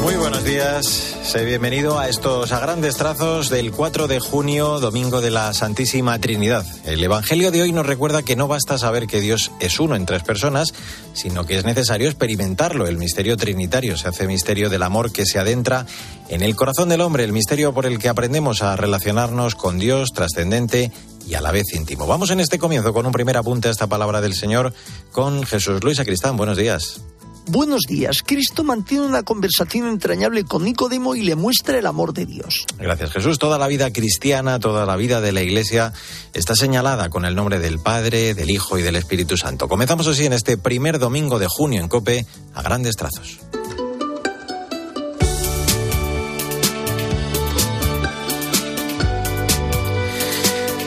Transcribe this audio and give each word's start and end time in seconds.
Muy 0.00 0.14
buenos 0.16 0.44
días, 0.44 0.86
sé 1.24 1.44
bienvenido 1.44 1.98
a 1.98 2.08
estos 2.08 2.52
a 2.52 2.60
grandes 2.60 2.96
trazos 2.96 3.50
del 3.50 3.70
4 3.70 4.08
de 4.08 4.18
junio, 4.18 4.80
domingo 4.80 5.20
de 5.20 5.30
la 5.30 5.52
Santísima 5.52 6.18
Trinidad. 6.18 6.64
El 6.84 7.04
Evangelio 7.04 7.50
de 7.50 7.60
hoy 7.60 7.72
nos 7.72 7.84
recuerda 7.84 8.22
que 8.22 8.34
no 8.34 8.48
basta 8.48 8.78
saber 8.78 9.06
que 9.06 9.20
Dios 9.20 9.52
es 9.60 9.78
uno 9.78 9.96
en 9.96 10.06
tres 10.06 10.22
personas, 10.22 10.72
sino 11.12 11.44
que 11.44 11.58
es 11.58 11.66
necesario 11.66 12.08
experimentarlo. 12.08 12.86
El 12.86 12.96
misterio 12.96 13.36
trinitario 13.36 13.98
se 13.98 14.08
hace 14.08 14.26
misterio 14.26 14.70
del 14.70 14.82
amor 14.82 15.12
que 15.12 15.26
se 15.26 15.38
adentra 15.38 15.84
en 16.30 16.42
el 16.42 16.56
corazón 16.56 16.88
del 16.88 17.02
hombre, 17.02 17.24
el 17.24 17.34
misterio 17.34 17.74
por 17.74 17.84
el 17.84 17.98
que 17.98 18.08
aprendemos 18.08 18.62
a 18.62 18.76
relacionarnos 18.76 19.54
con 19.54 19.78
Dios 19.78 20.12
trascendente 20.14 20.90
y 21.28 21.34
a 21.34 21.42
la 21.42 21.52
vez 21.52 21.74
íntimo. 21.74 22.06
Vamos 22.06 22.30
en 22.30 22.40
este 22.40 22.58
comienzo 22.58 22.94
con 22.94 23.04
un 23.04 23.12
primer 23.12 23.36
apunte 23.36 23.68
a 23.68 23.70
esta 23.70 23.86
palabra 23.86 24.22
del 24.22 24.34
Señor 24.34 24.72
con 25.12 25.44
Jesús 25.44 25.84
Luis 25.84 26.00
Acristán. 26.00 26.38
Buenos 26.38 26.56
días. 26.56 27.02
Buenos 27.46 27.82
días. 27.88 28.22
Cristo 28.24 28.64
mantiene 28.64 29.04
una 29.04 29.22
conversación 29.22 29.88
entrañable 29.88 30.44
con 30.44 30.64
Nicodemo 30.64 31.14
y 31.14 31.22
le 31.22 31.34
muestra 31.34 31.78
el 31.78 31.86
amor 31.86 32.12
de 32.12 32.26
Dios. 32.26 32.66
Gracias 32.78 33.12
Jesús. 33.12 33.38
Toda 33.38 33.58
la 33.58 33.66
vida 33.66 33.92
cristiana, 33.92 34.60
toda 34.60 34.86
la 34.86 34.96
vida 34.96 35.20
de 35.20 35.32
la 35.32 35.42
Iglesia 35.42 35.92
está 36.32 36.54
señalada 36.54 37.08
con 37.08 37.24
el 37.24 37.34
nombre 37.34 37.58
del 37.58 37.78
Padre, 37.78 38.34
del 38.34 38.50
Hijo 38.50 38.78
y 38.78 38.82
del 38.82 38.96
Espíritu 38.96 39.36
Santo. 39.36 39.68
Comenzamos 39.68 40.06
así 40.06 40.26
en 40.26 40.32
este 40.32 40.58
primer 40.58 40.98
domingo 40.98 41.38
de 41.38 41.46
junio 41.48 41.80
en 41.80 41.88
Cope 41.88 42.26
a 42.54 42.62
grandes 42.62 42.96
trazos. 42.96 43.40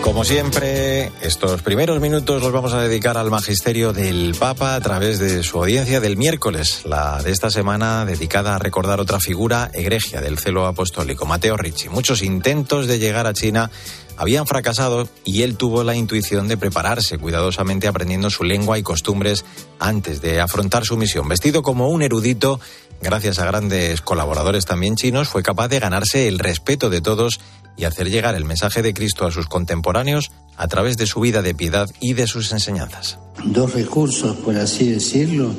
Como 0.04 0.26
siempre, 0.26 1.14
estos 1.22 1.62
primeros 1.62 2.02
minutos 2.02 2.44
los 2.44 2.52
vamos 2.52 2.74
a 2.74 2.82
dedicar 2.82 3.18
al 3.18 3.32
magisterio 3.32 3.94
del 3.94 4.36
Papa 4.38 4.76
a 4.76 4.82
través 4.82 5.18
de 5.18 5.44
su 5.44 5.60
audiencia 5.60 6.02
del 6.02 6.18
miércoles, 6.18 6.82
la 6.84 7.24
de 7.24 7.32
esta 7.32 7.50
semana 7.50 8.04
dedicada 8.04 8.54
a 8.54 8.60
recordar 8.60 9.00
otra 9.00 9.22
figura 9.22 9.72
egregia 9.74 10.20
del 10.20 10.38
celo 10.38 10.68
apostólico, 10.68 11.26
Mateo 11.26 11.56
Ricci. 11.56 11.88
Muchos 11.88 12.22
intentos 12.22 12.86
de 12.86 13.00
llegar 13.00 13.28
a 13.28 13.34
China 13.34 13.72
habían 14.18 14.46
fracasado 14.46 15.08
y 15.24 15.44
él 15.44 15.56
tuvo 15.56 15.86
la 15.86 15.96
intuición 15.96 16.50
de 16.50 16.58
prepararse 16.58 17.18
cuidadosamente 17.18 17.88
aprendiendo 17.88 18.30
su 18.30 18.44
lengua 18.44 18.78
y 18.78 18.84
costumbres 18.84 19.46
antes 19.80 20.22
de 20.22 20.42
afrontar 20.42 20.84
su 20.84 20.98
misión. 20.98 21.30
Vestido 21.30 21.64
como 21.64 21.88
un 21.88 22.02
erudito, 22.02 22.60
gracias 23.02 23.40
a 23.40 23.46
grandes 23.46 24.02
colaboradores 24.02 24.66
también 24.66 24.98
chinos, 24.98 25.30
fue 25.30 25.44
capaz 25.44 25.70
de 25.70 25.80
ganarse 25.80 26.28
el 26.28 26.40
respeto 26.40 26.90
de 26.90 27.00
todos 27.00 27.40
y 27.76 27.86
hacer 27.86 28.10
llegar 28.10 28.36
el 28.36 28.46
mensaje 28.46 28.82
de 28.82 28.94
Cristo 28.94 29.26
a 29.26 29.32
sus 29.32 29.48
contemporáneos 29.48 30.32
a 30.58 30.68
través 30.68 30.98
de 30.98 31.08
su 31.08 31.20
vida 31.20 31.42
de 31.42 31.56
piedad 31.56 31.90
y 32.00 32.14
de 32.14 32.28
sus 32.28 32.52
enseñanzas. 32.52 33.18
Dos 33.44 33.74
recursos, 33.74 34.38
por 34.38 34.56
así 34.58 34.90
decirlo, 34.90 35.54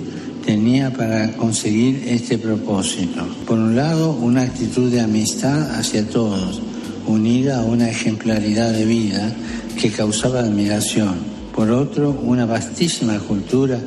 tenía 0.45 0.93
para 0.93 1.33
conseguir 1.33 2.05
este 2.06 2.39
propósito. 2.39 3.27
Por 3.47 3.59
un 3.59 3.75
lado, 3.75 4.12
una 4.12 4.43
actitud 4.43 4.91
de 4.91 5.01
amistad 5.01 5.79
hacia 5.79 6.09
todos, 6.09 6.61
unida 7.06 7.61
a 7.61 7.65
una 7.65 7.91
ejemplaridad 7.91 8.73
de 8.73 8.84
vida 8.84 9.33
que 9.81 9.91
causaba 9.91 10.41
admiración. 10.41 11.17
Por 11.55 11.71
otro, 11.71 12.11
una 12.11 12.47
vastísima 12.47 13.19
cultura 13.21 13.81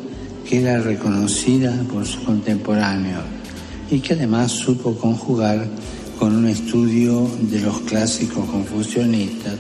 que 0.48 0.62
era 0.62 0.80
reconocida 0.80 1.74
por 1.92 2.06
sus 2.06 2.24
contemporáneos 2.24 3.24
y 3.92 4.00
que 4.00 4.14
además 4.14 4.52
supo 4.52 4.96
conjugar 4.98 5.68
con 6.18 6.36
un 6.36 6.48
estudio 6.48 7.30
de 7.42 7.62
los 7.62 7.82
clásicos 7.82 8.50
confucionistas, 8.50 9.56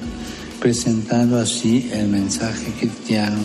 presentando 0.59 1.37
así 1.37 1.89
el 1.93 2.07
mensaje 2.07 2.71
cristiano 2.79 3.37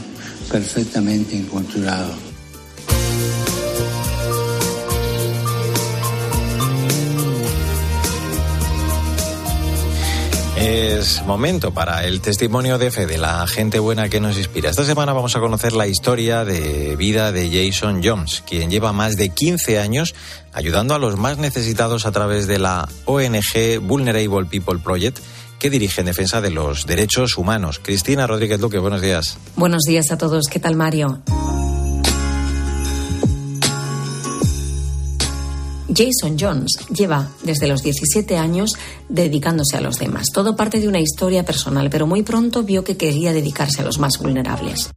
perfectamente 0.50 1.36
enculturado. 1.36 2.31
Es 10.62 11.24
momento 11.27 11.74
para 11.74 12.05
el 12.05 12.20
testimonio 12.20 12.78
de 12.78 12.92
fe 12.92 13.05
de 13.06 13.18
la 13.18 13.44
gente 13.48 13.80
buena 13.80 14.08
que 14.08 14.20
nos 14.20 14.39
inspira. 14.39 14.70
Esta 14.70 14.84
semana 14.84 15.12
vamos 15.12 15.34
a 15.34 15.40
conocer 15.40 15.73
la 15.73 15.89
historia 15.89 16.45
de 16.45 16.95
vida 16.95 17.33
de 17.33 17.50
Jason 17.50 18.00
Jones, 18.05 18.45
quien 18.46 18.70
lleva 18.70 18.92
más 18.92 19.17
de 19.17 19.30
15 19.30 19.80
años 19.80 20.14
ayudando 20.52 20.95
a 20.95 21.01
los 21.01 21.18
más 21.18 21.39
necesitados 21.39 22.06
a 22.06 22.12
través 22.12 22.46
de 22.46 22.61
la 22.61 22.89
ONG 23.06 23.80
Vulnerable 23.80 24.46
People 24.48 24.78
Project 24.78 25.18
que 25.58 25.68
dirige 25.68 26.02
en 26.02 26.06
defensa 26.06 26.40
de 26.40 26.51
los 26.51 26.86
derechos 26.86 27.36
humanos. 27.36 27.80
Cristina 27.83 28.28
Rodríguez 28.28 28.61
Luque, 28.61 28.78
buenos 28.78 29.01
días. 29.01 29.39
Buenos 29.56 29.83
días 29.83 30.12
a 30.12 30.17
todos. 30.17 30.46
¿Qué 30.46 30.61
tal, 30.61 30.77
Mario? 30.77 31.22
Jason 35.95 36.36
Jones 36.39 36.73
lleva 36.89 37.30
desde 37.42 37.67
los 37.69 37.83
17 37.83 38.36
años 38.36 38.73
dedicándose 39.08 39.77
a 39.77 39.80
los 39.80 39.98
demás. 39.98 40.27
Todo 40.33 40.57
parte 40.57 40.80
de 40.80 40.89
una 40.89 41.01
historia 41.01 41.45
personal, 41.45 41.91
pero 41.91 42.07
muy 42.07 42.23
pronto 42.23 42.63
vio 42.63 42.85
que 42.85 42.97
quería 42.97 43.33
dedicarse 43.33 43.83
a 43.83 43.85
los 43.85 43.98
más 43.98 44.19
vulnerables. 44.19 44.91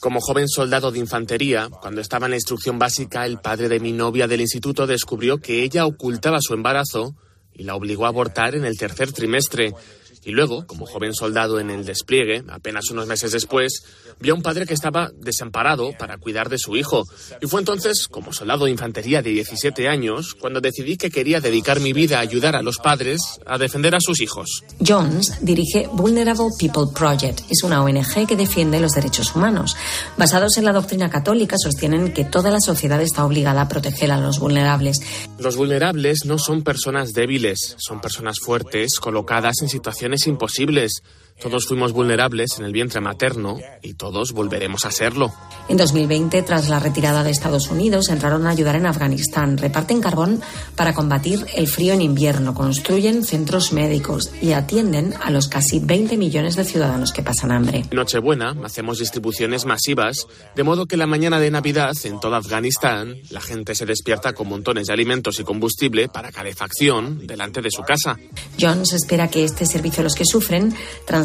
Como 0.00 0.20
joven 0.20 0.48
soldado 0.48 0.90
de 0.90 0.98
infantería, 0.98 1.68
cuando 1.68 2.00
estaba 2.00 2.26
en 2.26 2.30
la 2.30 2.36
instrucción 2.36 2.78
básica, 2.78 3.26
el 3.26 3.38
padre 3.38 3.68
de 3.68 3.80
mi 3.80 3.92
novia 3.92 4.26
del 4.26 4.40
instituto 4.40 4.86
descubrió 4.86 5.38
que 5.38 5.62
ella 5.62 5.86
ocultaba 5.86 6.38
su 6.40 6.54
embarazo 6.54 7.14
y 7.54 7.64
la 7.64 7.74
obligó 7.74 8.06
a 8.06 8.08
abortar 8.08 8.54
en 8.54 8.64
el 8.64 8.78
tercer 8.78 9.12
trimestre. 9.12 9.74
Y 10.24 10.32
luego, 10.32 10.66
como 10.66 10.86
joven 10.86 11.14
soldado 11.14 11.60
en 11.60 11.70
el 11.70 11.84
despliegue, 11.84 12.44
apenas 12.48 12.90
unos 12.90 13.06
meses 13.06 13.32
después, 13.32 13.82
vio 14.20 14.34
a 14.34 14.36
un 14.36 14.42
padre 14.42 14.66
que 14.66 14.74
estaba 14.74 15.10
desamparado 15.16 15.92
para 15.98 16.18
cuidar 16.18 16.48
de 16.48 16.58
su 16.58 16.76
hijo. 16.76 17.04
Y 17.40 17.46
fue 17.46 17.60
entonces, 17.60 18.08
como 18.08 18.32
soldado 18.32 18.64
de 18.64 18.70
infantería 18.70 19.22
de 19.22 19.30
17 19.30 19.88
años, 19.88 20.34
cuando 20.34 20.60
decidí 20.60 20.96
que 20.96 21.10
quería 21.10 21.40
dedicar 21.40 21.80
mi 21.80 21.92
vida 21.92 22.18
a 22.18 22.22
ayudar 22.22 22.56
a 22.56 22.62
los 22.62 22.78
padres 22.78 23.20
a 23.46 23.58
defender 23.58 23.94
a 23.94 24.00
sus 24.00 24.20
hijos. 24.20 24.62
Jones 24.86 25.38
dirige 25.40 25.88
Vulnerable 25.92 26.48
People 26.58 26.92
Project. 26.94 27.40
Es 27.50 27.62
una 27.62 27.82
ONG 27.82 28.26
que 28.26 28.36
defiende 28.36 28.80
los 28.80 28.92
derechos 28.92 29.34
humanos. 29.34 29.76
Basados 30.16 30.56
en 30.58 30.64
la 30.64 30.72
doctrina 30.72 31.10
católica, 31.10 31.56
sostienen 31.58 32.12
que 32.12 32.24
toda 32.24 32.50
la 32.50 32.60
sociedad 32.60 33.00
está 33.00 33.24
obligada 33.24 33.62
a 33.62 33.68
proteger 33.68 34.10
a 34.12 34.18
los 34.18 34.38
vulnerables. 34.38 34.98
Los 35.38 35.56
vulnerables 35.56 36.24
no 36.24 36.38
son 36.38 36.62
personas 36.62 37.12
débiles, 37.12 37.76
son 37.78 38.00
personas 38.00 38.38
fuertes 38.40 38.98
colocadas 39.00 39.62
en 39.62 39.68
situaciones 39.68 40.07
imposibles. 40.26 41.02
Todos 41.40 41.66
fuimos 41.66 41.92
vulnerables 41.92 42.58
en 42.58 42.64
el 42.64 42.72
vientre 42.72 43.00
materno 43.00 43.58
y 43.82 43.94
todos 43.94 44.32
volveremos 44.32 44.84
a 44.84 44.90
serlo. 44.90 45.32
En 45.68 45.76
2020, 45.76 46.42
tras 46.42 46.68
la 46.68 46.80
retirada 46.80 47.22
de 47.22 47.30
Estados 47.30 47.68
Unidos, 47.68 48.08
entraron 48.08 48.46
a 48.46 48.50
ayudar 48.50 48.76
en 48.76 48.86
Afganistán. 48.86 49.56
Reparten 49.56 50.00
carbón 50.00 50.40
para 50.74 50.94
combatir 50.94 51.46
el 51.54 51.68
frío 51.68 51.94
en 51.94 52.02
invierno, 52.02 52.54
construyen 52.54 53.24
centros 53.24 53.72
médicos 53.72 54.30
y 54.40 54.52
atienden 54.52 55.14
a 55.20 55.30
los 55.30 55.48
casi 55.48 55.78
20 55.78 56.16
millones 56.16 56.56
de 56.56 56.64
ciudadanos 56.64 57.12
que 57.12 57.22
pasan 57.22 57.52
hambre. 57.52 57.84
Nochebuena 57.92 58.56
hacemos 58.64 58.98
distribuciones 58.98 59.64
masivas, 59.64 60.26
de 60.56 60.64
modo 60.64 60.86
que 60.86 60.96
la 60.96 61.06
mañana 61.06 61.38
de 61.38 61.50
Navidad 61.50 61.92
en 62.04 62.18
todo 62.18 62.34
Afganistán 62.34 63.14
la 63.30 63.40
gente 63.40 63.74
se 63.74 63.86
despierta 63.86 64.32
con 64.32 64.48
montones 64.48 64.86
de 64.86 64.92
alimentos 64.92 65.38
y 65.38 65.44
combustible 65.44 66.08
para 66.08 66.32
calefacción 66.32 67.26
delante 67.26 67.62
de 67.62 67.70
su 67.70 67.82
casa. 67.82 68.16
Jones 68.58 68.92
espera 68.92 69.28
que 69.28 69.44
este 69.44 69.66
servicio 69.66 70.00
a 70.00 70.04
los 70.04 70.14
que 70.14 70.24
sufren 70.24 70.74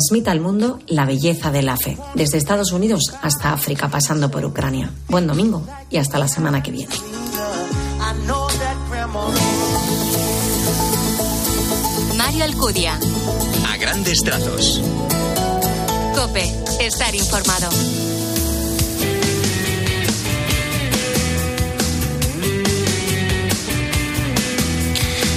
transmita 0.04 0.32
al 0.32 0.42
mundo 0.42 0.80
la 0.88 1.06
belleza 1.06 1.50
de 1.50 1.62
la 1.62 1.78
fe, 1.78 1.98
desde 2.14 2.38
Estados 2.38 2.74
Unidos 2.74 3.14
hasta 3.22 3.54
África, 3.54 3.88
pasando 3.88 4.30
por 4.30 4.44
Ucrania. 4.44 4.92
Buen 5.08 5.28
domingo 5.28 5.66
y 5.90 5.96
hasta 5.96 6.20
la 6.20 6.28
semana 6.28 6.62
que 6.62 6.72
viene. 6.72 6.94
Mario 12.18 12.44
Alcudia. 12.44 13.00
A 13.72 13.78
grandes 13.78 14.22
trazos. 14.24 14.82
Cope, 16.16 16.52
estar 16.82 17.16
informado. 17.16 17.70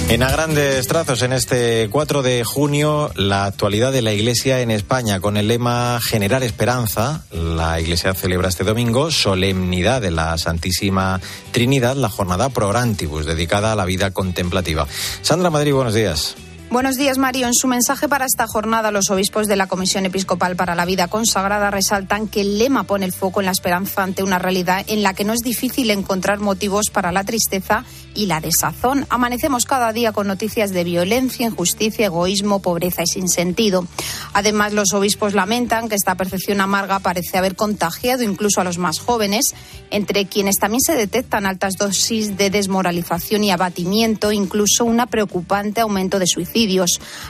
En 0.09 0.23
a 0.23 0.31
grandes 0.31 0.87
trazos, 0.87 1.21
en 1.21 1.33
este 1.33 1.89
4 1.91 2.21
de 2.21 2.45
junio, 2.45 3.11
la 3.15 3.43
actualidad 3.43 3.91
de 3.91 4.01
la 4.01 4.13
Iglesia 4.13 4.61
en 4.61 4.71
España, 4.71 5.19
con 5.19 5.35
el 5.35 5.49
lema 5.49 5.99
Generar 6.01 6.43
Esperanza. 6.43 7.25
La 7.31 7.81
Iglesia 7.81 8.13
celebra 8.13 8.47
este 8.47 8.63
domingo 8.63 9.11
Solemnidad 9.11 10.01
de 10.01 10.11
la 10.11 10.37
Santísima 10.37 11.19
Trinidad, 11.51 11.97
la 11.97 12.09
jornada 12.09 12.47
Prorantibus, 12.47 13.25
dedicada 13.25 13.73
a 13.73 13.75
la 13.75 13.83
vida 13.83 14.11
contemplativa. 14.11 14.87
Sandra 15.21 15.49
Madrid, 15.49 15.73
buenos 15.73 15.93
días. 15.93 16.37
Buenos 16.69 16.97
días, 16.97 17.17
Mario. 17.17 17.47
En 17.47 17.53
su 17.53 17.65
mensaje 17.65 18.09
para 18.09 18.25
esta 18.25 18.45
jornada, 18.45 18.91
los 18.91 19.09
obispos 19.09 19.47
de 19.47 19.55
la 19.55 19.67
Comisión 19.67 20.05
Episcopal 20.05 20.57
para 20.57 20.75
la 20.75 20.83
Vida 20.83 21.07
Consagrada 21.07 21.71
resaltan 21.71 22.27
que 22.27 22.41
el 22.41 22.59
lema 22.59 22.83
pone 22.83 23.05
el 23.05 23.13
foco 23.13 23.39
en 23.39 23.45
la 23.45 23.53
esperanza 23.53 24.03
ante 24.03 24.21
una 24.21 24.37
realidad 24.37 24.83
en 24.89 25.01
la 25.01 25.13
que 25.13 25.23
no 25.23 25.31
es 25.31 25.39
difícil 25.39 25.89
encontrar 25.91 26.41
motivos 26.41 26.89
para 26.91 27.13
la 27.13 27.23
tristeza 27.23 27.85
y 28.13 28.25
la 28.25 28.41
desazón. 28.41 29.05
Amanecemos 29.09 29.65
cada 29.65 29.93
día 29.93 30.11
con 30.11 30.27
noticias 30.27 30.71
de 30.71 30.83
violencia, 30.83 31.47
injusticia, 31.47 32.07
egoísmo, 32.07 32.61
pobreza 32.61 33.03
y 33.03 33.07
sinsentido. 33.07 33.87
Además, 34.33 34.73
los 34.73 34.91
obispos 34.93 35.35
lamentan 35.35 35.87
que 35.87 35.95
esta 35.95 36.15
percepción 36.15 36.59
amarga 36.59 36.99
parece 36.99 37.37
haber 37.37 37.55
contagiado 37.55 38.23
incluso 38.23 38.59
a 38.59 38.65
los 38.65 38.77
más 38.77 38.99
jóvenes, 38.99 39.53
entre 39.89 40.25
quienes 40.25 40.57
también 40.57 40.81
se 40.81 40.95
detectan 40.95 41.45
altas 41.45 41.75
dosis 41.79 42.35
de 42.35 42.49
desmoralización 42.49 43.45
y 43.45 43.51
abatimiento, 43.51 44.33
incluso 44.33 44.83
una 44.83 45.05
preocupante 45.05 45.79
aumento 45.79 46.19
de 46.19 46.27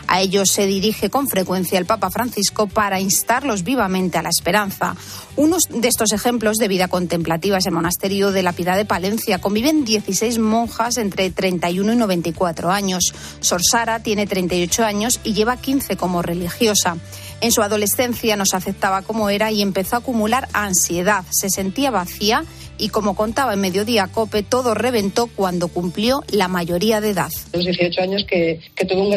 a 0.07 0.21
ellos 0.21 0.51
se 0.51 0.65
dirige 0.65 1.09
con 1.09 1.27
frecuencia 1.27 1.77
el 1.77 1.85
Papa 1.85 2.09
Francisco 2.09 2.67
para 2.67 3.01
instarlos 3.01 3.63
vivamente 3.63 4.17
a 4.17 4.21
la 4.21 4.29
esperanza. 4.29 4.95
Uno 5.35 5.57
de 5.69 5.87
estos 5.87 6.13
ejemplos 6.13 6.55
de 6.57 6.69
vida 6.69 6.87
contemplativa 6.87 7.57
es 7.57 7.65
el 7.65 7.73
monasterio 7.73 8.31
de 8.31 8.41
la 8.41 8.53
Piedad 8.53 8.77
de 8.77 8.85
Palencia. 8.85 9.39
Conviven 9.39 9.83
16 9.83 10.39
monjas 10.39 10.97
entre 10.97 11.29
31 11.29 11.91
y 11.91 11.95
94 11.97 12.71
años. 12.71 13.13
Sor 13.41 13.61
Sara 13.69 14.01
tiene 14.01 14.27
38 14.27 14.85
años 14.85 15.19
y 15.25 15.33
lleva 15.33 15.57
15 15.57 15.97
como 15.97 16.21
religiosa. 16.21 16.95
En 17.41 17.51
su 17.51 17.61
adolescencia 17.61 18.35
no 18.37 18.45
se 18.45 18.55
aceptaba 18.55 19.01
como 19.01 19.29
era 19.29 19.51
y 19.51 19.61
empezó 19.61 19.97
a 19.97 19.99
acumular 19.99 20.47
ansiedad. 20.53 21.23
Se 21.29 21.49
sentía 21.49 21.91
vacía 21.91 22.45
y 22.77 22.89
como 22.89 23.15
contaba 23.15 23.53
en 23.53 23.61
Mediodía 23.61 24.07
Cope, 24.07 24.43
todo 24.43 24.73
reventó 24.73 25.27
cuando 25.27 25.67
cumplió 25.67 26.23
la 26.31 26.47
mayoría 26.47 27.01
de 27.01 27.09
edad. 27.09 27.29
Los 27.53 27.65
18 27.65 28.01
años 28.01 28.25
que, 28.25 28.59
tuve 28.87 29.01
un 29.01 29.09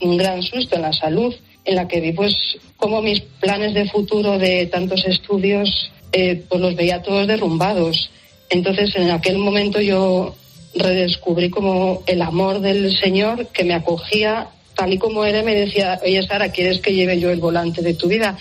un 0.00 0.16
gran 0.16 0.42
susto 0.42 0.76
en 0.76 0.82
la 0.82 0.92
salud, 0.92 1.34
en 1.64 1.74
la 1.74 1.88
que 1.88 2.00
vi 2.00 2.12
pues 2.12 2.34
como 2.76 3.02
mis 3.02 3.20
planes 3.20 3.74
de 3.74 3.88
futuro 3.88 4.38
de 4.38 4.66
tantos 4.66 5.04
estudios 5.04 5.90
eh, 6.12 6.42
pues 6.48 6.60
los 6.60 6.74
veía 6.74 7.02
todos 7.02 7.26
derrumbados. 7.26 8.10
Entonces 8.50 8.94
en 8.96 9.10
aquel 9.10 9.38
momento 9.38 9.80
yo 9.80 10.34
redescubrí 10.74 11.50
como 11.50 12.02
el 12.06 12.22
amor 12.22 12.60
del 12.60 12.96
Señor 12.96 13.48
que 13.48 13.64
me 13.64 13.74
acogía 13.74 14.48
tal 14.74 14.92
y 14.92 14.98
como 14.98 15.24
era 15.24 15.42
me 15.42 15.54
decía, 15.54 15.98
oye 16.04 16.22
Sara, 16.22 16.52
¿quieres 16.52 16.80
que 16.80 16.92
lleve 16.92 17.18
yo 17.18 17.30
el 17.30 17.40
volante 17.40 17.82
de 17.82 17.94
tu 17.94 18.08
vida? 18.08 18.36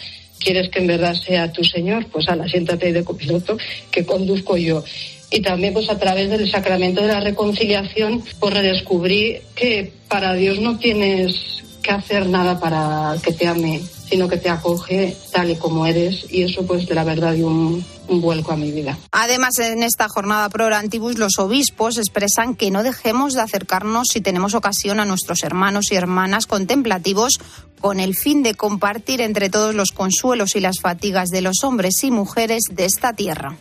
quieres 0.45 0.69
que 0.69 0.79
en 0.79 0.87
verdad 0.87 1.15
sea 1.15 1.51
tu 1.51 1.63
Señor, 1.63 2.05
pues 2.11 2.29
ala, 2.29 2.47
siéntate 2.47 2.93
de 2.93 3.03
copiloto 3.03 3.57
que 3.91 4.05
conduzco 4.05 4.57
yo. 4.57 4.83
Y 5.31 5.41
también 5.41 5.73
pues 5.73 5.89
a 5.89 5.97
través 5.97 6.29
del 6.29 6.49
sacramento 6.49 7.01
de 7.01 7.07
la 7.07 7.19
reconciliación 7.19 8.23
pues 8.39 8.53
redescubrí 8.53 9.37
que 9.55 9.91
para 10.07 10.33
Dios 10.33 10.59
no 10.59 10.77
tienes 10.77 11.55
que 11.85 11.91
hacer 11.91 12.27
nada 12.27 12.59
para 12.59 13.15
que 13.21 13.31
te 13.31 13.47
ame, 13.47 13.81
sino 14.09 14.27
que 14.27 14.37
te 14.37 14.49
acoge 14.49 15.15
tal 15.31 15.51
y 15.51 15.55
como 15.55 15.85
eres 15.85 16.25
y 16.29 16.43
eso 16.43 16.65
pues 16.65 16.87
de 16.87 16.95
la 16.95 17.03
verdad 17.03 17.33
dio 17.33 17.47
un, 17.47 17.85
vuelco 18.07 18.51
a 18.51 18.55
mi 18.55 18.71
vida. 18.71 18.97
Además, 19.11 19.57
en 19.59 19.83
esta 19.83 20.07
jornada 20.07 20.49
pro 20.49 20.73
Antibus, 20.75 21.17
los 21.17 21.37
obispos 21.39 21.97
expresan 21.97 22.55
que 22.55 22.71
no 22.71 22.83
dejemos 22.83 23.33
de 23.33 23.41
acercarnos 23.41 24.07
si 24.11 24.21
tenemos 24.21 24.53
ocasión 24.53 24.99
a 24.99 25.05
nuestros 25.05 25.43
hermanos 25.43 25.91
y 25.91 25.95
hermanas 25.95 26.45
contemplativos 26.45 27.39
con 27.79 27.99
el 27.99 28.15
fin 28.15 28.41
de 28.41 28.55
compartir 28.55 29.21
entre 29.21 29.49
todos 29.49 29.75
los 29.75 29.91
consuelos 29.91 30.55
y 30.55 30.59
las 30.59 30.79
fatigas 30.81 31.29
de 31.29 31.41
los 31.41 31.63
hombres 31.63 32.03
y 32.03 32.11
mujeres 32.11 32.63
de 32.71 32.85
esta 32.85 33.13
tierra. 33.13 33.57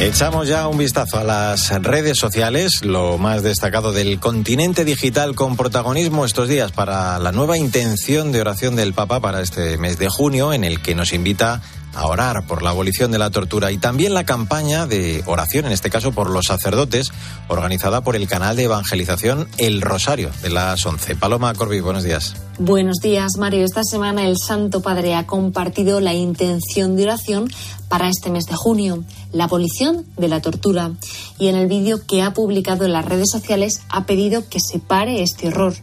Echamos 0.00 0.48
ya 0.48 0.66
un 0.66 0.78
vistazo 0.78 1.18
a 1.18 1.24
las 1.24 1.70
redes 1.82 2.16
sociales, 2.16 2.82
lo 2.82 3.18
más 3.18 3.42
destacado 3.42 3.92
del 3.92 4.18
continente 4.18 4.86
digital 4.86 5.34
con 5.34 5.58
protagonismo 5.58 6.24
estos 6.24 6.48
días 6.48 6.72
para 6.72 7.18
la 7.18 7.32
nueva 7.32 7.58
intención 7.58 8.32
de 8.32 8.40
oración 8.40 8.76
del 8.76 8.94
Papa 8.94 9.20
para 9.20 9.42
este 9.42 9.76
mes 9.76 9.98
de 9.98 10.08
junio, 10.08 10.54
en 10.54 10.64
el 10.64 10.80
que 10.80 10.94
nos 10.94 11.12
invita 11.12 11.60
a 11.94 12.06
orar 12.06 12.46
por 12.46 12.62
la 12.62 12.70
abolición 12.70 13.10
de 13.10 13.18
la 13.18 13.30
tortura 13.30 13.72
y 13.72 13.78
también 13.78 14.14
la 14.14 14.24
campaña 14.24 14.86
de 14.86 15.22
oración, 15.26 15.66
en 15.66 15.72
este 15.72 15.90
caso 15.90 16.12
por 16.12 16.30
los 16.30 16.46
sacerdotes, 16.46 17.12
organizada 17.48 18.02
por 18.02 18.16
el 18.16 18.28
canal 18.28 18.56
de 18.56 18.64
evangelización 18.64 19.48
El 19.58 19.80
Rosario 19.80 20.30
de 20.42 20.50
las 20.50 20.84
11. 20.84 21.16
Paloma 21.16 21.54
Corbi, 21.54 21.80
buenos 21.80 22.04
días. 22.04 22.34
Buenos 22.58 22.98
días, 22.98 23.36
Mario. 23.38 23.64
Esta 23.64 23.84
semana 23.84 24.26
el 24.26 24.36
Santo 24.38 24.82
Padre 24.82 25.14
ha 25.14 25.26
compartido 25.26 26.00
la 26.00 26.14
intención 26.14 26.96
de 26.96 27.04
oración 27.04 27.50
para 27.88 28.08
este 28.08 28.30
mes 28.30 28.46
de 28.46 28.54
junio, 28.54 29.04
la 29.32 29.44
abolición 29.44 30.06
de 30.16 30.28
la 30.28 30.40
tortura. 30.40 30.92
Y 31.38 31.48
en 31.48 31.56
el 31.56 31.66
vídeo 31.66 32.06
que 32.06 32.22
ha 32.22 32.32
publicado 32.32 32.84
en 32.84 32.92
las 32.92 33.04
redes 33.04 33.30
sociales 33.30 33.82
ha 33.88 34.04
pedido 34.04 34.48
que 34.48 34.60
se 34.60 34.78
pare 34.78 35.22
este 35.22 35.48
horror. 35.48 35.74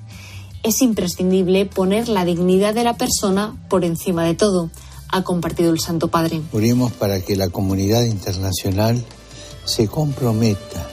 Es 0.63 0.81
imprescindible 0.81 1.65
poner 1.65 2.09
la 2.09 2.25
dignidad 2.25 2.73
de 2.73 2.83
la 2.83 2.95
persona 2.95 3.55
por 3.69 3.83
encima 3.85 4.23
de 4.23 4.35
todo 4.35 4.69
ha 5.09 5.23
compartido 5.23 5.71
el 5.71 5.79
Santo 5.79 6.07
Padre. 6.09 6.41
Oremos 6.51 6.91
para 6.93 7.21
que 7.21 7.35
la 7.35 7.49
comunidad 7.49 8.03
internacional 8.03 9.03
se 9.65 9.87
comprometa 9.87 10.87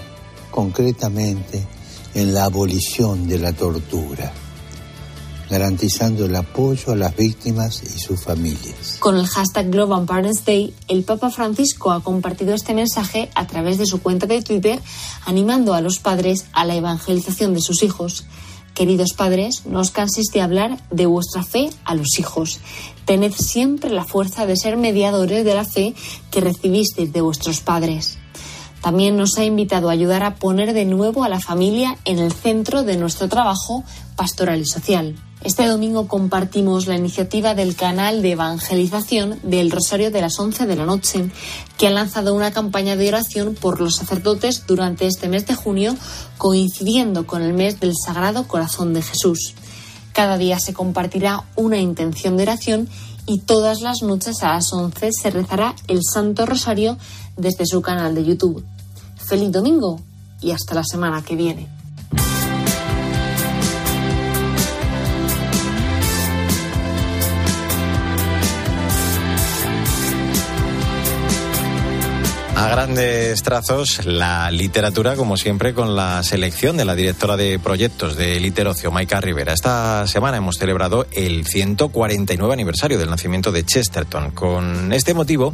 concretamente 0.51 1.67
en 2.15 2.33
la 2.33 2.45
abolición 2.45 3.27
de 3.27 3.39
la 3.39 3.53
tortura, 3.53 4.33
garantizando 5.51 6.27
el 6.27 6.37
apoyo 6.37 6.93
a 6.93 6.97
las 6.97 7.17
víctimas 7.17 7.83
y 7.83 7.99
sus 7.99 8.21
familias. 8.21 8.97
Con 9.01 9.17
el 9.17 9.27
hashtag 9.27 9.71
Global 9.71 10.05
Parents 10.05 10.45
Day, 10.45 10.75
el 10.89 11.03
Papa 11.03 11.31
Francisco 11.31 11.91
ha 11.91 12.03
compartido 12.03 12.55
este 12.55 12.73
mensaje 12.73 13.31
a 13.35 13.47
través 13.47 13.79
de 13.79 13.87
su 13.87 14.01
cuenta 14.01 14.27
de 14.27 14.43
Twitter, 14.43 14.81
animando 15.27 15.75
a 15.75 15.81
los 15.81 15.99
padres 15.99 16.47
a 16.53 16.65
la 16.65 16.77
evangelización 16.77 17.53
de 17.55 17.61
sus 17.61 17.83
hijos. 17.83 18.25
Queridos 18.75 19.13
padres, 19.13 19.67
no 19.67 19.79
os 19.79 19.93
canséis 19.93 20.35
de 20.35 20.43
hablar 20.43 20.83
de 20.91 21.07
vuestra 21.07 21.45
fe 21.45 21.71
a 21.85 21.95
los 21.95 22.19
hijos. 22.19 22.59
Tened 23.07 23.33
siempre 23.33 23.89
la 23.89 24.05
fuerza 24.05 24.47
de 24.47 24.57
ser 24.57 24.77
mediadores 24.77 25.45
de 25.45 25.55
la 25.55 25.65
fe 25.65 25.95
que 26.33 26.41
recibisteis 26.41 27.13
de 27.13 27.21
vuestros 27.21 27.61
padres. 27.61 28.19
También 28.85 29.17
nos 29.17 29.39
ha 29.39 29.45
invitado 29.45 29.89
a 29.89 29.93
ayudar 29.93 30.23
a 30.23 30.35
poner 30.35 30.75
de 30.75 30.85
nuevo 30.85 31.25
a 31.25 31.31
la 31.31 31.41
familia 31.41 31.97
en 32.05 32.19
el 32.19 32.35
centro 32.35 32.83
de 32.83 32.99
nuestro 32.99 33.31
trabajo 33.31 33.83
pastoral 34.15 34.61
y 34.61 34.67
social. 34.67 35.17
Este 35.43 35.67
domingo 35.67 36.07
compartimos 36.07 36.87
la 36.87 36.95
iniciativa 36.95 37.55
del 37.55 37.77
canal 37.77 38.21
de 38.21 38.33
evangelización 38.33 39.41
del 39.43 39.71
Rosario 39.71 40.11
de 40.11 40.21
las 40.21 40.39
11 40.39 40.67
de 40.67 40.77
la 40.77 40.85
noche, 40.85 41.31
que 41.79 41.87
ha 41.87 41.91
lanzado 41.91 42.35
una 42.35 42.51
campaña 42.51 42.95
de 42.95 43.09
oración 43.09 43.55
por 43.59 43.81
los 43.81 43.97
sacerdotes 43.97 44.67
durante 44.67 45.07
este 45.07 45.29
mes 45.31 45.47
de 45.47 45.55
junio, 45.55 45.97
coincidiendo 46.37 47.27
con 47.27 47.41
el 47.41 47.55
mes 47.55 47.81
del 47.81 47.95
Sagrado 47.97 48.47
Corazón 48.47 48.93
de 48.93 49.01
Jesús. 49.01 49.55
Cada 50.13 50.37
día 50.37 50.61
se 50.61 50.75
compartirá 50.75 51.45
una 51.57 51.79
intención 51.79 52.37
de 52.37 52.43
oración 52.43 52.91
y 53.25 53.39
todas 53.39 53.81
las 53.81 54.03
noches 54.03 54.43
a 54.43 54.49
las 54.49 54.71
11 54.75 55.11
se 55.11 55.31
rezará 55.31 55.75
el 55.89 56.01
Santo 56.05 56.45
Rosario 56.45 56.99
desde 57.39 57.65
su 57.65 57.81
canal 57.81 58.15
de 58.15 58.27
YouTube. 58.27 58.63
Feliz 59.27 59.51
domingo 59.51 60.01
y 60.43 60.51
hasta 60.51 60.75
la 60.75 60.85
semana 60.85 61.23
que 61.23 61.35
viene. 61.35 61.74
A 72.57 72.69
grandes 72.69 73.43
trazos, 73.43 74.07
la 74.07 74.49
literatura, 74.53 75.17
como 75.17 75.37
siempre, 75.37 75.75
con 75.75 75.97
la 75.97 76.23
selección 76.23 76.77
de 76.77 76.85
la 76.85 76.95
directora 76.95 77.37
de 77.37 77.59
proyectos 77.59 78.17
de 78.17 78.39
Literocio, 78.39 78.93
Maika 78.93 79.21
Rivera. 79.21 79.53
Esta 79.53 80.07
semana 80.07 80.37
hemos 80.37 80.57
celebrado 80.57 81.05
el 81.11 81.45
149 81.47 82.53
aniversario 82.53 82.97
del 82.97 83.11
nacimiento 83.11 83.51
de 83.51 83.65
Chesterton. 83.65 84.31
Con 84.31 84.93
este 84.93 85.15
motivo, 85.15 85.53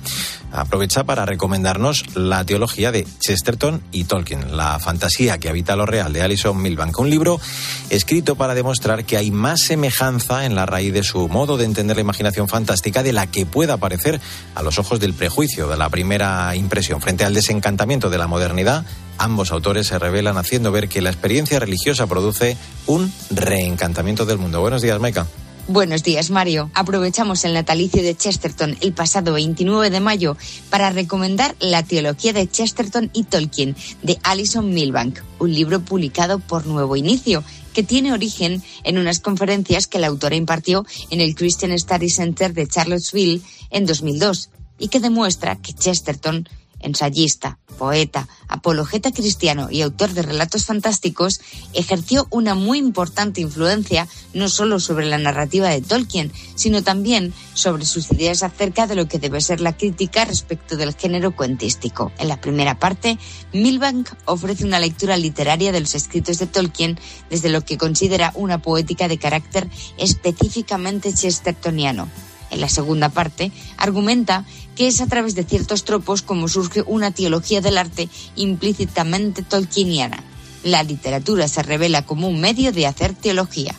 aprovecha 0.52 1.04
para 1.04 1.24
recomendarnos 1.24 2.16
la 2.16 2.44
teología 2.44 2.92
de 2.92 3.06
Chesterton 3.18 3.82
y 3.92 4.04
Tolkien, 4.04 4.54
la 4.54 4.78
fantasía 4.78 5.38
que 5.38 5.48
habita 5.48 5.76
lo 5.76 5.86
real 5.86 6.12
de 6.12 6.20
Alison 6.20 6.60
Milbank, 6.60 6.98
un 6.98 7.08
libro 7.08 7.40
escrito 7.88 8.34
para 8.36 8.54
demostrar 8.54 9.06
que 9.06 9.16
hay 9.16 9.30
más 9.30 9.62
semejanza 9.62 10.44
en 10.44 10.54
la 10.54 10.66
raíz 10.66 10.92
de 10.92 11.02
su 11.02 11.28
modo 11.30 11.56
de 11.56 11.64
entender 11.64 11.96
la 11.96 12.02
imaginación 12.02 12.46
fantástica 12.46 13.02
de 13.02 13.14
la 13.14 13.26
que 13.26 13.46
pueda 13.46 13.78
parecer 13.78 14.20
a 14.54 14.62
los 14.62 14.78
ojos 14.78 15.00
del 15.00 15.14
prejuicio, 15.14 15.66
de 15.66 15.78
la 15.78 15.88
primera 15.88 16.54
impresión 16.54 16.89
Frente 16.98 17.24
al 17.24 17.34
desencantamiento 17.34 18.10
de 18.10 18.18
la 18.18 18.26
modernidad, 18.26 18.84
ambos 19.18 19.52
autores 19.52 19.86
se 19.86 19.98
revelan 19.98 20.38
haciendo 20.38 20.72
ver 20.72 20.88
que 20.88 21.02
la 21.02 21.10
experiencia 21.10 21.60
religiosa 21.60 22.06
produce 22.06 22.56
un 22.86 23.12
reencantamiento 23.30 24.24
del 24.24 24.38
mundo. 24.38 24.60
Buenos 24.60 24.82
días, 24.82 24.98
Maika. 24.98 25.26
Buenos 25.68 26.02
días, 26.02 26.30
Mario. 26.30 26.68
Aprovechamos 26.74 27.44
el 27.44 27.54
natalicio 27.54 28.02
de 28.02 28.16
Chesterton 28.16 28.76
el 28.80 28.92
pasado 28.92 29.34
29 29.34 29.90
de 29.90 30.00
mayo 30.00 30.36
para 30.68 30.90
recomendar 30.90 31.54
La 31.60 31.84
teología 31.84 32.32
de 32.32 32.48
Chesterton 32.48 33.10
y 33.12 33.22
Tolkien 33.22 33.76
de 34.02 34.18
Alison 34.24 34.74
Milbank, 34.74 35.20
un 35.38 35.54
libro 35.54 35.80
publicado 35.80 36.40
por 36.40 36.66
Nuevo 36.66 36.96
Inicio 36.96 37.44
que 37.72 37.84
tiene 37.84 38.12
origen 38.12 38.62
en 38.82 38.98
unas 38.98 39.20
conferencias 39.20 39.86
que 39.86 40.00
la 40.00 40.08
autora 40.08 40.34
impartió 40.34 40.84
en 41.10 41.20
el 41.20 41.36
Christian 41.36 41.78
Study 41.78 42.10
Center 42.10 42.52
de 42.52 42.66
Charlottesville 42.66 43.42
en 43.70 43.86
2002 43.86 44.50
y 44.80 44.88
que 44.88 44.98
demuestra 44.98 45.54
que 45.56 45.72
Chesterton 45.72 46.48
ensayista, 46.80 47.58
poeta, 47.78 48.28
apologeta 48.48 49.10
cristiano 49.12 49.68
y 49.70 49.80
autor 49.80 50.10
de 50.10 50.22
relatos 50.22 50.66
fantásticos, 50.66 51.40
ejerció 51.72 52.26
una 52.30 52.54
muy 52.54 52.78
importante 52.78 53.40
influencia 53.40 54.06
no 54.34 54.48
solo 54.48 54.80
sobre 54.80 55.06
la 55.06 55.18
narrativa 55.18 55.68
de 55.68 55.80
Tolkien, 55.80 56.30
sino 56.54 56.82
también 56.82 57.32
sobre 57.54 57.86
sus 57.86 58.10
ideas 58.12 58.42
acerca 58.42 58.86
de 58.86 58.96
lo 58.96 59.08
que 59.08 59.18
debe 59.18 59.40
ser 59.40 59.60
la 59.60 59.76
crítica 59.76 60.24
respecto 60.24 60.76
del 60.76 60.94
género 60.94 61.34
cuentístico. 61.34 62.12
En 62.18 62.28
la 62.28 62.40
primera 62.40 62.78
parte, 62.78 63.18
Milbank 63.52 64.10
ofrece 64.26 64.64
una 64.64 64.78
lectura 64.78 65.16
literaria 65.16 65.72
de 65.72 65.80
los 65.80 65.94
escritos 65.94 66.38
de 66.38 66.46
Tolkien 66.46 66.98
desde 67.30 67.48
lo 67.48 67.64
que 67.64 67.78
considera 67.78 68.32
una 68.34 68.60
poética 68.60 69.08
de 69.08 69.18
carácter 69.18 69.68
específicamente 69.96 71.14
chestertoniano 71.14 72.08
en 72.50 72.60
la 72.60 72.68
segunda 72.68 73.08
parte, 73.08 73.52
argumenta 73.76 74.44
que 74.76 74.88
es 74.88 75.00
a 75.00 75.06
través 75.06 75.34
de 75.34 75.44
ciertos 75.44 75.84
tropos 75.84 76.22
como 76.22 76.48
surge 76.48 76.82
una 76.86 77.10
teología 77.10 77.60
del 77.60 77.78
arte 77.78 78.08
implícitamente 78.36 79.42
tolkieniana. 79.42 80.22
La 80.62 80.82
literatura 80.82 81.48
se 81.48 81.62
revela 81.62 82.04
como 82.04 82.28
un 82.28 82.40
medio 82.40 82.72
de 82.72 82.86
hacer 82.86 83.14
teología. 83.14 83.74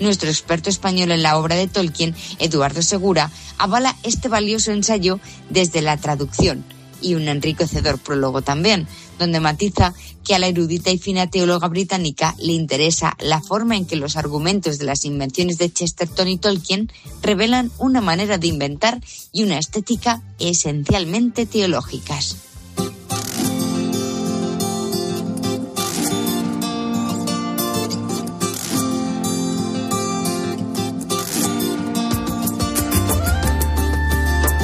Nuestro 0.00 0.28
experto 0.28 0.70
español 0.70 1.10
en 1.10 1.22
la 1.22 1.36
obra 1.38 1.56
de 1.56 1.66
Tolkien, 1.66 2.14
Eduardo 2.38 2.82
Segura, 2.82 3.30
avala 3.58 3.96
este 4.04 4.28
valioso 4.28 4.70
ensayo 4.70 5.18
desde 5.50 5.82
la 5.82 5.96
traducción 5.96 6.64
y 7.00 7.14
un 7.14 7.28
enriquecedor 7.28 7.98
prólogo 7.98 8.42
también, 8.42 8.86
donde 9.18 9.40
matiza 9.40 9.94
que 10.24 10.34
a 10.34 10.38
la 10.38 10.48
erudita 10.48 10.90
y 10.90 10.98
fina 10.98 11.28
teóloga 11.28 11.68
británica 11.68 12.34
le 12.38 12.52
interesa 12.52 13.16
la 13.20 13.40
forma 13.40 13.76
en 13.76 13.86
que 13.86 13.96
los 13.96 14.16
argumentos 14.16 14.78
de 14.78 14.84
las 14.84 15.04
invenciones 15.04 15.58
de 15.58 15.72
Chesterton 15.72 16.28
y 16.28 16.38
Tolkien 16.38 16.90
revelan 17.22 17.70
una 17.78 18.00
manera 18.00 18.38
de 18.38 18.46
inventar 18.46 19.00
y 19.32 19.42
una 19.42 19.58
estética 19.58 20.22
esencialmente 20.38 21.46
teológicas. 21.46 22.47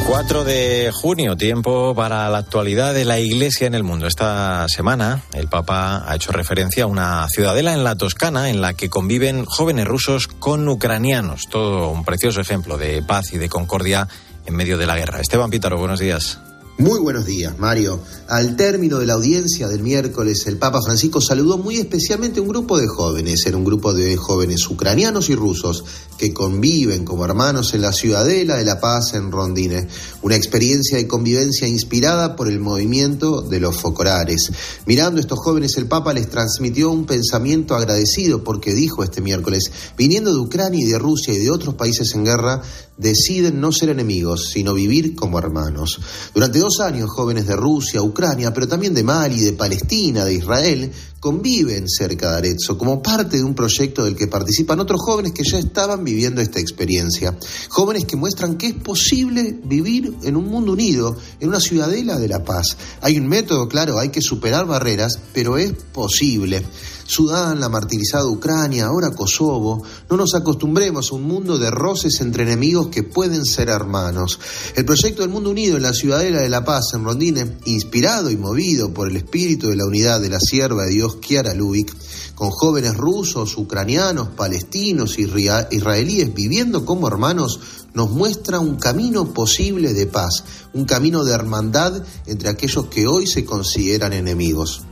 ...4 0.07 0.45
de 0.45 0.91
junio, 0.93 1.37
tiempo 1.37 1.95
para 1.95 2.29
la 2.29 2.39
actualidad 2.39 2.93
de 2.93 3.05
la 3.05 3.19
Iglesia 3.19 3.67
en 3.67 3.75
el 3.75 3.83
mundo. 3.83 4.07
Esta 4.07 4.69
semana 4.69 5.23
el 5.33 5.49
Papa 5.49 6.05
ha 6.07 6.15
hecho 6.15 6.31
referencia 6.31 6.85
a 6.85 6.87
una 6.87 7.27
ciudadela 7.29 7.73
en 7.73 7.85
la 7.85 7.97
Toscana 7.97 8.51
en 8.51 8.61
la 8.61 8.75
que 8.75 8.91
conviven 8.91 9.45
jóvenes 9.45 9.87
rusos 9.87 10.29
con 10.29 10.69
ucranianos. 10.69 11.49
Todo 11.49 11.91
un 11.91 12.05
precioso 12.05 12.41
ejemplo 12.41 12.77
de 12.77 13.03
paz 13.03 13.33
y 13.33 13.39
de 13.39 13.49
concordia 13.49 14.07
en 14.47 14.55
medio 14.55 14.79
de 14.79 14.87
la 14.87 14.97
guerra. 14.97 15.21
Esteban 15.21 15.51
Pítaro, 15.51 15.79
buenos 15.79 16.01
días. 16.01 16.39
Muy 16.77 16.99
buenos 16.99 17.25
días, 17.25 17.57
Mario. 17.57 18.01
Al 18.27 18.57
término 18.57 18.99
de 18.99 19.07
la 19.07 19.13
audiencia 19.13 19.69
del 19.69 19.85
miércoles, 19.85 20.45
el 20.49 20.59
Papa 20.59 20.81
Francisco 20.85 21.21
saludó 21.21 21.57
muy 21.57 21.77
especialmente 21.77 22.41
a 22.41 22.43
un 22.43 22.49
grupo 22.49 22.77
de 22.77 22.89
jóvenes. 22.89 23.47
Era 23.47 23.57
un 23.57 23.65
grupo 23.65 23.95
de 23.95 24.17
jóvenes 24.17 24.69
ucranianos 24.69 25.31
y 25.31 25.37
rusos 25.37 25.85
que 26.19 26.35
conviven 26.35 27.05
como 27.05 27.25
hermanos 27.25 27.75
en 27.75 27.83
la 27.83 27.93
Ciudadela 27.93 28.57
de 28.57 28.65
la 28.65 28.81
Paz 28.81 29.15
en 29.15 29.31
Rondine. 29.31 29.87
Una 30.23 30.35
experiencia 30.35 30.97
de 30.97 31.07
convivencia 31.07 31.69
inspirada 31.69 32.35
por 32.35 32.49
el 32.49 32.59
movimiento 32.59 33.41
de 33.41 33.61
los 33.61 33.77
focorares. 33.77 34.51
Mirando 34.85 35.19
a 35.19 35.21
estos 35.21 35.39
jóvenes, 35.39 35.77
el 35.77 35.87
Papa 35.87 36.13
les 36.13 36.29
transmitió 36.29 36.91
un 36.91 37.07
pensamiento 37.07 37.77
agradecido 37.77 38.43
porque 38.43 38.75
dijo 38.75 39.05
este 39.05 39.21
miércoles, 39.21 39.71
viniendo 39.97 40.33
de 40.33 40.41
Ucrania 40.41 40.85
y 40.85 40.91
de 40.91 40.99
Rusia 40.99 41.35
y 41.35 41.39
de 41.39 41.53
otros 41.53 41.77
países 41.77 42.13
en 42.17 42.25
guerra, 42.25 42.63
deciden 42.97 43.61
no 43.61 43.73
ser 43.73 43.89
enemigos, 43.89 44.51
sino 44.53 44.75
vivir 44.75 45.15
como 45.15 45.39
hermanos. 45.39 46.01
Durante 46.35 46.59
dos 46.59 46.81
años, 46.81 47.11
jóvenes 47.11 47.47
de 47.47 47.57
Rusia, 47.57 48.03
Ucrania, 48.03 48.53
pero 48.53 48.69
también 48.69 48.95
de 48.95 49.03
Mali, 49.03 49.41
de 49.41 49.53
Palestina, 49.53 50.25
de 50.25 50.35
Israel, 50.35 50.93
conviven 51.25 51.89
cerca 51.89 52.33
de 52.33 52.37
Arezzo 52.37 52.77
como 52.77 53.03
parte 53.03 53.39
de 53.39 53.45
un 53.45 53.55
proyecto 53.55 54.05
del 54.05 54.15
que 54.15 54.27
participan 54.27 54.79
otros 54.81 55.01
jóvenes 55.01 55.33
que 55.33 55.43
ya 55.43 55.59
estaban 55.59 56.05
viviendo 56.05 56.43
esta 56.43 56.61
experiencia. 56.61 57.35
Jóvenes 57.71 58.05
que 58.05 58.15
muestran 58.15 58.59
que 58.59 58.67
es 58.67 58.75
posible 58.75 59.59
vivir 59.65 60.15
en 60.23 60.37
un 60.37 60.45
mundo 60.49 60.73
unido, 60.73 61.17
en 61.41 61.49
una 61.49 61.61
ciudadela 61.61 62.19
de 62.19 62.29
la 62.29 62.45
paz. 62.45 62.77
Hay 63.01 63.17
un 63.17 63.27
método, 63.27 63.69
claro, 63.69 63.99
hay 63.99 64.11
que 64.11 64.21
superar 64.21 64.67
barreras, 64.67 65.19
pero 65.33 65.57
es 65.57 65.73
posible. 65.95 66.63
Sudán, 67.07 67.61
la 67.61 67.69
martirizada 67.69 68.27
Ucrania, 68.27 68.87
ahora 68.87 69.11
Kosovo. 69.11 69.83
No 70.09 70.17
nos 70.17 70.35
acostumbremos 70.35 71.11
a 71.11 71.15
un 71.15 71.25
mundo 71.25 71.59
de 71.59 71.71
roces 71.71 72.21
entre 72.21 72.45
enemigos 72.45 72.89
que 72.89 73.03
pueden 73.03 73.45
ser 73.45 73.69
hermanos. 73.69 74.39
El 74.75 74.85
proyecto 74.85 75.23
del 75.23 75.31
Mundo 75.31 75.51
Unido 75.51 75.77
en 75.77 75.83
la 75.83 75.93
Ciudadela 75.93 76.41
de 76.41 76.49
la 76.49 76.65
Paz 76.65 76.95
en 76.95 77.05
Rondine, 77.05 77.59
inspirado 77.67 78.31
y 78.31 78.37
movido 78.37 78.93
por 78.93 79.09
el 79.09 79.17
espíritu 79.17 79.69
de 79.69 79.77
la 79.77 79.87
unidad 79.87 80.21
de 80.21 80.31
la 80.31 80.41
sierva 80.41 80.85
de 80.85 80.93
Dios 80.93 81.14
Kiara 81.17 81.55
Lubick, 81.55 81.95
con 82.35 82.51
jóvenes 82.51 82.97
rusos, 82.97 83.57
ucranianos, 83.57 84.29
palestinos 84.29 85.19
israelíes 85.19 86.35
viviendo 86.35 86.85
como 86.85 87.09
hermanos, 87.09 87.61
nos 87.93 88.11
muestra 88.11 88.59
un 88.59 88.77
camino 88.77 89.33
posible 89.33 89.95
de 89.95 90.07
paz, 90.07 90.45
un 90.73 90.85
camino 90.85 91.25
de 91.25 91.33
hermandad 91.33 92.03
entre 92.27 92.49
aquellos 92.49 92.87
que 92.87 93.07
hoy 93.07 93.27
se 93.27 93.45
consideran 93.45 94.13
enemigos. 94.13 94.83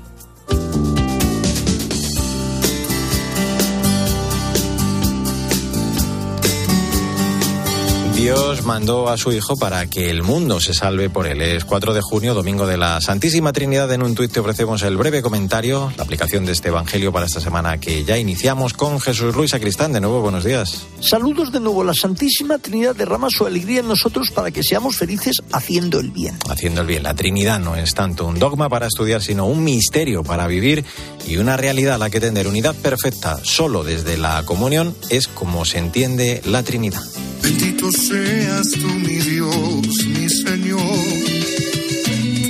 Dios 8.22 8.64
mandó 8.64 9.08
a 9.08 9.16
su 9.16 9.32
Hijo 9.32 9.56
para 9.56 9.88
que 9.88 10.08
el 10.08 10.22
mundo 10.22 10.60
se 10.60 10.74
salve 10.74 11.10
por 11.10 11.26
él. 11.26 11.40
Es 11.40 11.64
4 11.64 11.92
de 11.92 12.00
junio, 12.02 12.34
domingo 12.34 12.68
de 12.68 12.76
la 12.76 13.00
Santísima 13.00 13.52
Trinidad. 13.52 13.90
En 13.90 14.00
un 14.00 14.14
tuit 14.14 14.30
te 14.30 14.38
ofrecemos 14.38 14.80
el 14.82 14.96
breve 14.96 15.22
comentario, 15.22 15.92
la 15.96 16.04
aplicación 16.04 16.46
de 16.46 16.52
este 16.52 16.68
Evangelio 16.68 17.10
para 17.10 17.26
esta 17.26 17.40
semana 17.40 17.80
que 17.80 18.04
ya 18.04 18.18
iniciamos 18.18 18.74
con 18.74 19.00
Jesús 19.00 19.34
Luis 19.34 19.54
Acristán. 19.54 19.92
De 19.92 20.00
nuevo, 20.00 20.20
buenos 20.20 20.44
días. 20.44 20.86
Saludos 21.00 21.50
de 21.50 21.58
nuevo. 21.58 21.82
La 21.82 21.94
Santísima 21.94 22.58
Trinidad 22.58 22.94
derrama 22.94 23.26
su 23.28 23.44
alegría 23.44 23.80
en 23.80 23.88
nosotros 23.88 24.30
para 24.30 24.52
que 24.52 24.62
seamos 24.62 24.94
felices 24.94 25.42
haciendo 25.50 25.98
el 25.98 26.12
bien. 26.12 26.38
Haciendo 26.48 26.82
el 26.82 26.86
bien. 26.86 27.02
La 27.02 27.14
Trinidad 27.14 27.58
no 27.58 27.74
es 27.74 27.92
tanto 27.92 28.24
un 28.28 28.38
dogma 28.38 28.68
para 28.68 28.86
estudiar, 28.86 29.20
sino 29.20 29.46
un 29.46 29.64
misterio 29.64 30.22
para 30.22 30.46
vivir 30.46 30.84
y 31.26 31.38
una 31.38 31.56
realidad 31.56 31.96
a 31.96 31.98
la 31.98 32.08
que 32.08 32.20
tender 32.20 32.46
unidad 32.46 32.76
perfecta 32.76 33.40
solo 33.42 33.82
desde 33.82 34.16
la 34.16 34.44
comunión 34.44 34.94
es 35.10 35.26
como 35.26 35.64
se 35.64 35.78
entiende 35.78 36.40
la 36.44 36.62
Trinidad. 36.62 37.02
Bendito 37.42 37.90
seas 38.12 38.68
tú, 38.72 38.88
mi 38.98 39.16
Dios, 39.16 40.06
mi 40.06 40.28
Señor, 40.28 40.80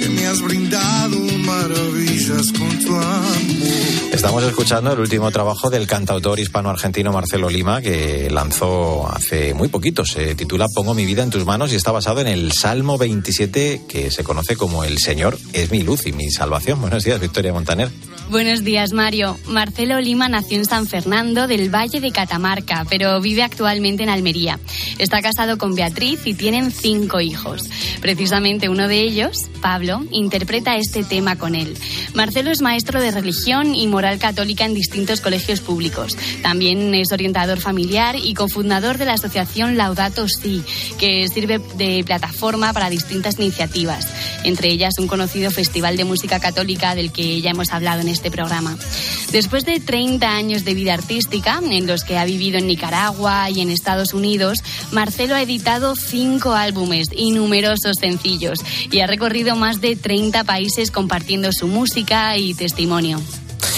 que 0.00 0.08
me 0.08 0.26
has 0.26 0.42
brindado 0.42 1.18
maravillas 1.38 2.50
con 2.58 2.78
tu 2.84 2.94
amor. 2.96 4.12
Estamos 4.12 4.42
escuchando 4.42 4.92
el 4.92 4.98
último 4.98 5.30
trabajo 5.30 5.70
del 5.70 5.86
cantautor 5.86 6.40
hispano-argentino 6.40 7.12
Marcelo 7.12 7.48
Lima, 7.48 7.80
que 7.80 8.28
lanzó 8.30 9.08
hace 9.08 9.54
muy 9.54 9.68
poquito. 9.68 10.04
Se 10.04 10.34
titula 10.34 10.66
Pongo 10.74 10.94
mi 10.94 11.04
vida 11.04 11.22
en 11.22 11.30
tus 11.30 11.44
manos 11.46 11.72
y 11.72 11.76
está 11.76 11.92
basado 11.92 12.20
en 12.20 12.26
el 12.26 12.52
Salmo 12.52 12.98
27, 12.98 13.82
que 13.88 14.10
se 14.10 14.24
conoce 14.24 14.56
como 14.56 14.82
El 14.82 14.98
Señor 14.98 15.38
es 15.52 15.70
mi 15.70 15.82
luz 15.82 16.06
y 16.06 16.12
mi 16.12 16.30
salvación. 16.30 16.80
Buenos 16.80 17.04
días, 17.04 17.20
Victoria 17.20 17.52
Montaner. 17.52 17.88
Buenos 18.30 18.64
días, 18.64 18.92
Mario. 18.92 19.36
Marcelo 19.46 20.00
Lima 20.00 20.28
nació 20.28 20.56
en 20.56 20.64
San 20.64 20.86
Fernando 20.86 21.46
del 21.46 21.74
Valle 21.74 22.00
de 22.00 22.12
Catamarca, 22.12 22.86
pero 22.88 23.20
vive 23.20 23.42
actualmente 23.42 24.04
en 24.04 24.08
Almería. 24.08 24.58
Está 24.98 25.20
casado 25.20 25.58
con 25.58 25.74
Beatriz 25.74 26.20
y 26.24 26.32
tienen 26.32 26.70
cinco 26.70 27.20
hijos. 27.20 27.68
Precisamente 28.00 28.70
uno 28.70 28.88
de 28.88 29.00
ellos, 29.00 29.36
Pablo, 29.60 30.04
interpreta 30.10 30.76
este 30.76 31.04
tema 31.04 31.36
con 31.36 31.54
él. 31.54 31.76
Marcelo 32.14 32.50
es 32.50 32.62
maestro 32.62 33.00
de 33.00 33.10
religión 33.10 33.74
y 33.74 33.86
moral 33.86 34.18
católica 34.18 34.64
en 34.64 34.74
distintos 34.74 35.20
colegios 35.20 35.60
públicos. 35.60 36.16
También 36.42 36.94
es 36.94 37.12
orientador 37.12 37.60
familiar 37.60 38.16
y 38.16 38.34
cofundador 38.34 38.96
de 38.96 39.04
la 39.04 39.14
asociación 39.14 39.76
Laudato 39.76 40.26
Si, 40.28 40.62
que 40.98 41.28
sirve 41.28 41.60
de 41.76 42.02
plataforma 42.04 42.72
para 42.72 42.88
distintas 42.88 43.38
iniciativas, 43.38 44.08
entre 44.44 44.70
ellas 44.70 44.94
un 44.98 45.06
conocido 45.06 45.50
festival 45.50 45.96
de 45.96 46.04
música 46.04 46.40
católica 46.40 46.94
del 46.94 47.12
que 47.12 47.40
ya 47.40 47.50
hemos 47.50 47.72
hablado 47.72 48.00
en 48.00 48.08
este 48.12 48.30
programa. 48.30 48.76
Después 49.32 49.64
de 49.64 49.80
30 49.80 50.28
años 50.28 50.64
de 50.64 50.74
vida 50.74 50.94
artística, 50.94 51.60
en 51.62 51.86
los 51.86 52.04
que 52.04 52.18
ha 52.18 52.24
vivido 52.24 52.58
en 52.58 52.66
Nicaragua 52.66 53.50
y 53.50 53.60
en 53.60 53.70
Estados 53.70 54.14
Unidos, 54.14 54.58
Marcelo 54.90 55.34
ha 55.34 55.42
editado 55.42 55.96
cinco 55.96 56.52
álbumes 56.52 57.08
y 57.10 57.32
numerosos 57.32 57.96
sencillos 57.98 58.58
y 58.90 59.00
ha 59.00 59.06
recorrido 59.06 59.56
más 59.56 59.80
de 59.80 59.96
30 59.96 60.44
países 60.44 60.90
compartiendo 60.90 61.50
su 61.52 61.66
música 61.66 62.36
y 62.36 62.54
testimonio. 62.54 63.20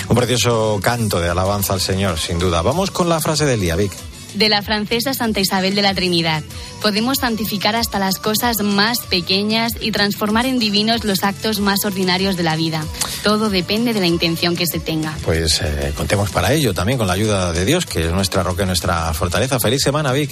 Un 0.08 0.16
precioso 0.16 0.78
canto 0.82 1.20
de 1.20 1.28
alabanza 1.28 1.72
al 1.72 1.80
Señor, 1.80 2.18
sin 2.18 2.38
duda. 2.38 2.62
Vamos 2.62 2.90
con 2.90 3.08
la 3.08 3.20
frase 3.20 3.44
del 3.46 3.60
día, 3.60 3.76
Vic 3.76 3.92
de 4.34 4.48
la 4.48 4.62
francesa 4.62 5.14
Santa 5.14 5.40
Isabel 5.40 5.74
de 5.74 5.82
la 5.82 5.94
Trinidad. 5.94 6.42
Podemos 6.82 7.18
santificar 7.18 7.76
hasta 7.76 7.98
las 7.98 8.18
cosas 8.18 8.60
más 8.62 9.00
pequeñas 9.00 9.72
y 9.80 9.90
transformar 9.90 10.46
en 10.46 10.58
divinos 10.58 11.04
los 11.04 11.24
actos 11.24 11.60
más 11.60 11.84
ordinarios 11.84 12.36
de 12.36 12.42
la 12.42 12.56
vida. 12.56 12.84
Todo 13.22 13.48
depende 13.48 13.94
de 13.94 14.00
la 14.00 14.06
intención 14.06 14.56
que 14.56 14.66
se 14.66 14.80
tenga. 14.80 15.16
Pues 15.24 15.60
eh, 15.62 15.92
contemos 15.96 16.30
para 16.30 16.52
ello 16.52 16.74
también 16.74 16.98
con 16.98 17.06
la 17.06 17.14
ayuda 17.14 17.52
de 17.52 17.64
Dios, 17.64 17.86
que 17.86 18.06
es 18.06 18.12
nuestra 18.12 18.42
roca 18.42 18.64
y 18.64 18.66
nuestra 18.66 19.14
fortaleza. 19.14 19.58
Feliz 19.58 19.80
semana, 19.82 20.12
Vic. 20.12 20.30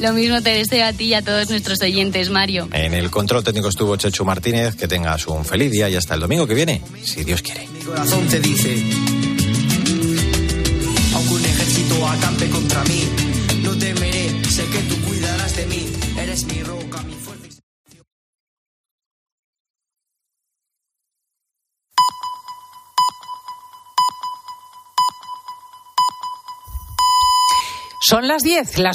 Lo 0.00 0.12
mismo 0.12 0.42
te 0.42 0.50
deseo 0.50 0.84
a 0.86 0.92
ti 0.92 1.04
y 1.04 1.14
a 1.14 1.22
todos 1.22 1.48
nuestros 1.50 1.80
oyentes, 1.80 2.28
Mario. 2.28 2.68
En 2.72 2.94
el 2.94 3.10
control 3.10 3.44
técnico 3.44 3.68
estuvo 3.68 3.96
Chechu 3.96 4.24
Martínez. 4.24 4.74
Que 4.74 4.88
tengas 4.88 5.26
un 5.26 5.44
feliz 5.44 5.70
día 5.70 5.88
y 5.88 5.94
hasta 5.94 6.14
el 6.14 6.20
domingo 6.20 6.46
que 6.46 6.54
viene, 6.54 6.82
si 7.02 7.22
Dios 7.22 7.42
quiere. 7.42 7.68
Mi 7.68 7.80
corazón 7.80 8.26
te 8.26 8.40
dice, 8.40 8.82
aunque 11.14 11.34
un 11.34 11.44
ejército 11.44 12.08
acampe 12.08 12.50
contra 12.50 12.82
mí, 12.84 13.04
Son 28.14 28.28
las 28.28 28.44
10, 28.44 28.78
las 28.78 28.92